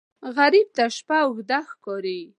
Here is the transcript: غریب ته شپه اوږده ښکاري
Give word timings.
غریب 0.35 0.67
ته 0.75 0.83
شپه 0.97 1.17
اوږده 1.25 1.59
ښکاري 1.69 2.19